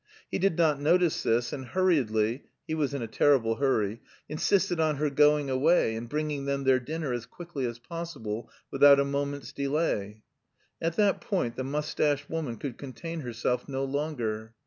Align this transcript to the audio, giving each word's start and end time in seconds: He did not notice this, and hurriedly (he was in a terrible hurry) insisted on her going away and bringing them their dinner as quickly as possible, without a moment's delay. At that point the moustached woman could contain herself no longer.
He 0.31 0.39
did 0.39 0.57
not 0.57 0.79
notice 0.81 1.21
this, 1.21 1.53
and 1.53 1.63
hurriedly 1.63 2.45
(he 2.67 2.73
was 2.73 2.95
in 2.95 3.03
a 3.03 3.07
terrible 3.07 3.57
hurry) 3.57 4.01
insisted 4.27 4.79
on 4.79 4.95
her 4.95 5.11
going 5.11 5.47
away 5.47 5.93
and 5.95 6.09
bringing 6.09 6.45
them 6.45 6.63
their 6.63 6.79
dinner 6.79 7.13
as 7.13 7.27
quickly 7.27 7.67
as 7.67 7.77
possible, 7.77 8.49
without 8.71 8.99
a 8.99 9.05
moment's 9.05 9.53
delay. 9.53 10.23
At 10.81 10.95
that 10.95 11.21
point 11.21 11.55
the 11.55 11.63
moustached 11.63 12.31
woman 12.31 12.57
could 12.57 12.79
contain 12.79 13.19
herself 13.19 13.69
no 13.69 13.83
longer. 13.83 14.55